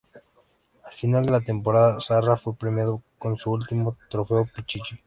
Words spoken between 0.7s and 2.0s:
Al final de la temporada,